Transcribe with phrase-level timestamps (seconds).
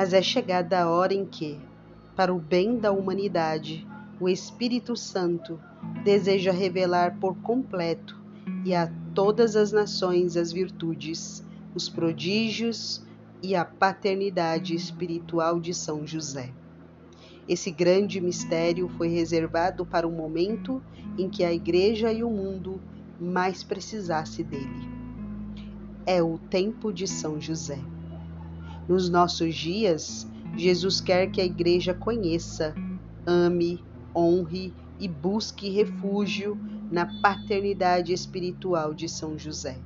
[0.00, 1.60] Mas é chegada a hora em que,
[2.16, 3.86] para o bem da humanidade,
[4.18, 5.60] o Espírito Santo
[6.02, 8.18] deseja revelar por completo
[8.64, 11.44] e a todas as nações as virtudes,
[11.74, 13.04] os prodígios
[13.42, 16.50] e a paternidade espiritual de São José.
[17.46, 20.82] Esse grande mistério foi reservado para o momento
[21.18, 22.80] em que a Igreja e o mundo
[23.20, 24.88] mais precisasse dele.
[26.06, 27.78] É o tempo de São José.
[28.90, 30.26] Nos nossos dias,
[30.56, 32.74] Jesus quer que a Igreja conheça,
[33.24, 36.58] ame, honre e busque refúgio
[36.90, 39.78] na paternidade espiritual de São José.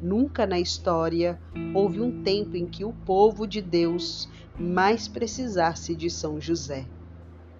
[0.00, 1.38] Nunca na história
[1.74, 4.26] houve um tempo em que o povo de Deus
[4.58, 6.86] mais precisasse de São José.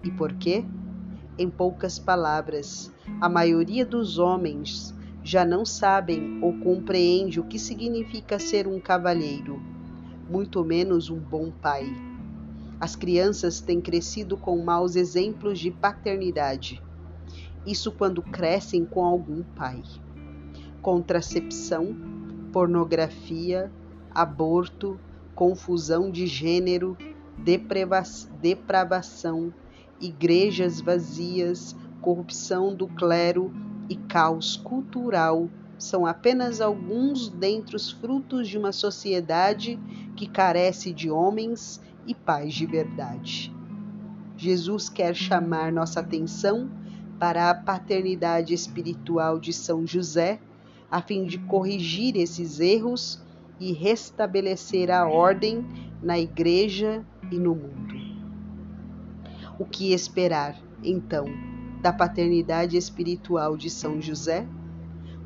[0.03, 0.65] E por quê?
[1.37, 4.91] Em poucas palavras, a maioria dos homens
[5.23, 9.76] já não sabem ou compreende o que significa ser um cavalheiro,
[10.29, 11.85] muito menos um bom pai.
[12.79, 16.81] As crianças têm crescido com maus exemplos de paternidade.
[17.65, 19.81] Isso quando crescem com algum pai.
[20.81, 21.95] Contracepção,
[22.53, 23.71] pornografia,
[24.11, 24.99] aborto,
[25.33, 26.97] confusão de gênero,
[28.41, 29.53] depravação,
[29.99, 33.51] igrejas vazias, corrupção do clero
[33.89, 39.79] e caos cultural são apenas alguns dentre os frutos de uma sociedade
[40.15, 43.53] que carece de homens e paz de verdade.
[44.35, 46.69] Jesus quer chamar nossa atenção
[47.19, 50.39] para a paternidade espiritual de São José,
[50.89, 53.21] a fim de corrigir esses erros
[53.59, 55.65] e restabelecer a ordem
[56.01, 57.95] na igreja e no mundo.
[59.59, 61.25] O que esperar, então,
[61.81, 64.47] da paternidade espiritual de São José?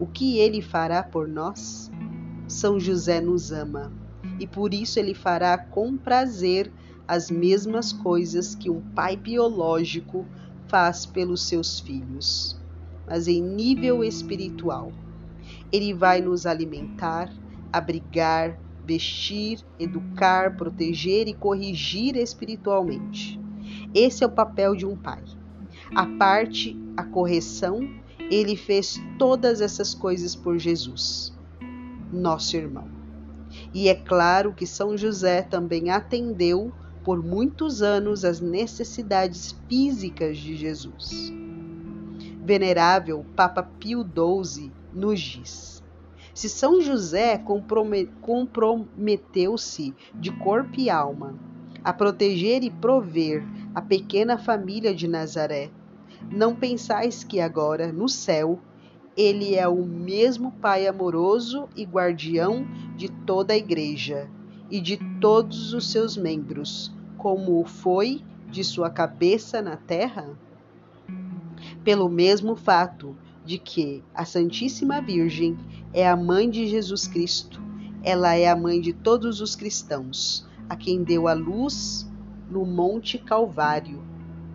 [0.02, 1.92] O que ele fará por nós?
[2.48, 3.94] São José nos ama
[4.40, 6.74] e por isso ele fará com prazer
[7.08, 10.26] as mesmas coisas que um pai biológico
[10.68, 12.60] faz pelos seus filhos,
[13.06, 14.92] mas em nível espiritual.
[15.72, 17.32] Ele vai nos alimentar,
[17.72, 23.40] abrigar, vestir, educar, proteger e corrigir espiritualmente.
[23.94, 25.24] Esse é o papel de um pai.
[25.94, 31.34] A parte, a correção, ele fez todas essas coisas por Jesus,
[32.12, 32.88] nosso irmão.
[33.74, 36.72] E é claro que São José também atendeu
[37.04, 41.34] por muitos anos as necessidades físicas de Jesus.
[42.44, 45.84] Venerável Papa Pio XII nos diz:
[46.34, 47.38] se São José
[48.22, 51.36] comprometeu-se de corpo e alma
[51.84, 53.44] a proteger e prover
[53.74, 55.72] a pequena família de Nazaré,
[56.30, 58.60] não pensais que agora, no céu,
[59.16, 62.66] ele é o mesmo Pai amoroso e guardião
[62.96, 64.30] de toda a Igreja
[64.70, 70.30] e de todos os seus membros, como o foi de sua cabeça na terra?
[71.84, 73.16] Pelo mesmo fato
[73.46, 75.58] de que a Santíssima Virgem
[75.94, 77.62] é a mãe de Jesus Cristo,
[78.04, 82.10] ela é a mãe de todos os cristãos, a quem deu a luz
[82.50, 84.02] no Monte Calvário,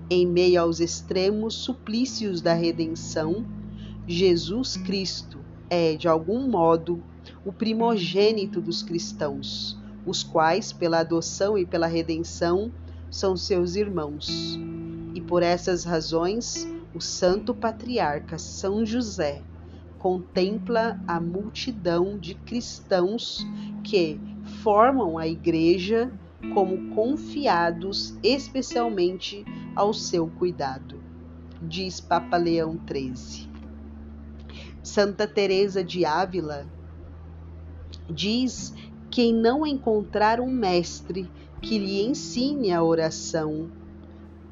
[0.08, 3.44] em meio aos extremos suplícios da redenção
[4.06, 7.02] Jesus Cristo é, de algum modo,
[7.44, 12.70] o primogênito dos cristãos, os quais, pela adoção e pela redenção,
[13.10, 14.58] são seus irmãos.
[15.14, 19.42] E por essas razões, o santo patriarca São José
[19.98, 23.44] contempla a multidão de cristãos
[23.82, 24.20] que
[24.62, 26.12] formam a igreja
[26.52, 31.00] como confiados especialmente ao seu cuidado,
[31.60, 33.48] diz Papa Leão XIII.
[34.82, 36.66] Santa Teresa de Ávila
[38.08, 38.74] diz:
[39.10, 41.30] quem não encontrar um mestre
[41.60, 43.70] que lhe ensine a oração,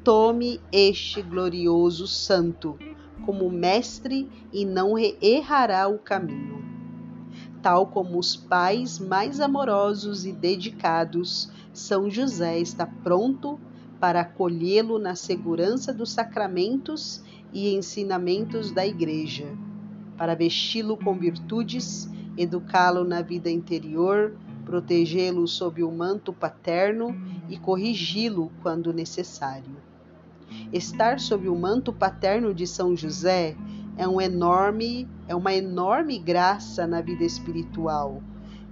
[0.03, 2.77] tome este glorioso santo
[3.25, 6.64] como mestre e não errará o caminho.
[7.61, 13.59] Tal como os pais mais amorosos e dedicados, São José está pronto
[13.99, 19.47] para acolhê-lo na segurança dos sacramentos e ensinamentos da Igreja
[20.17, 24.35] para vesti-lo com virtudes, educá-lo na vida interior,
[24.65, 27.15] protegê-lo sob o manto paterno
[27.49, 29.75] e corrigi-lo quando necessário.
[30.71, 33.55] Estar sob o manto paterno de São José
[33.97, 38.21] é um enorme, é uma enorme graça na vida espiritual.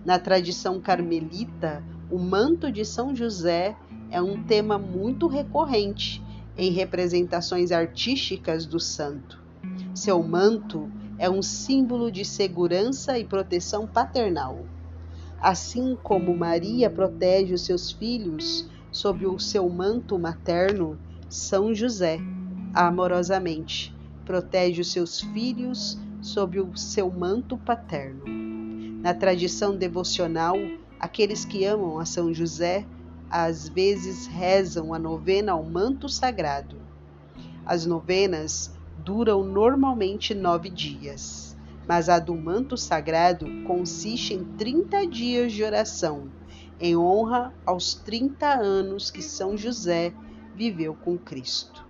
[0.06, 3.76] Na tradição carmelita, o manto de São José
[4.12, 6.22] é um tema muito recorrente
[6.58, 9.42] em representações artísticas do santo.
[9.94, 14.66] Seu manto é um símbolo de segurança e proteção paternal.
[15.40, 20.98] Assim como Maria protege os seus filhos sob o seu manto materno,
[21.30, 22.20] São José,
[22.74, 23.93] amorosamente,
[24.26, 28.24] protege os seus filhos sob o seu manto paterno.
[29.02, 30.56] Na tradição devocional,
[31.00, 32.86] aqueles que amam a São José
[33.30, 36.78] às vezes rezam a novena ao manto sagrado.
[37.66, 45.52] As novenas duram normalmente nove dias, mas a do manto sagrado consiste em 30 dias
[45.52, 46.30] de oração,
[46.80, 50.14] em honra aos 30 anos que São José
[50.56, 51.83] viveu com Cristo.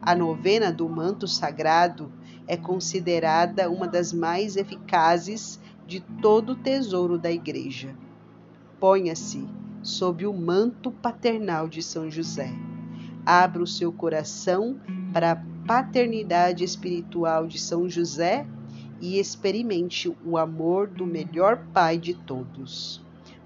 [0.00, 2.12] A novena do manto sagrado
[2.46, 7.96] é considerada uma das mais eficazes de todo o tesouro da Igreja.
[8.78, 9.46] Ponha-se
[9.82, 12.52] sob o manto paternal de São José.
[13.24, 14.78] Abra o seu coração
[15.12, 18.46] para a paternidade espiritual de São José
[19.00, 23.02] e experimente o amor do melhor Pai de todos.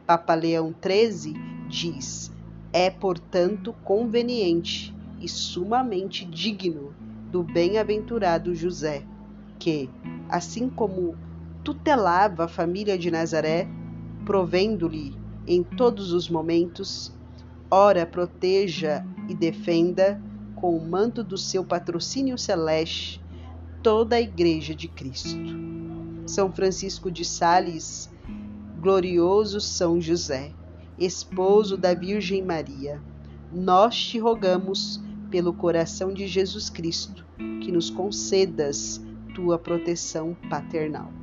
[0.06, 1.34] Papa Leão XIII
[1.68, 2.30] diz:
[2.72, 6.94] é, portanto, conveniente e sumamente digno
[7.30, 9.04] do bem-aventurado José,
[9.58, 9.90] que,
[10.28, 11.16] assim como
[11.62, 13.68] tutelava a família de Nazaré,
[14.24, 15.14] provendo-lhe
[15.46, 17.12] em todos os momentos,
[17.70, 20.20] ora proteja e defenda
[20.56, 23.20] com o manto do seu patrocínio celeste
[23.82, 25.38] toda a Igreja de Cristo.
[26.26, 28.10] São Francisco de Sales,
[28.80, 30.52] glorioso São José,
[30.98, 33.00] esposo da Virgem Maria,
[33.52, 35.00] nós te rogamos
[35.30, 37.24] pelo coração de Jesus Cristo
[37.62, 39.00] que nos concedas
[39.34, 41.19] tua proteção paternal.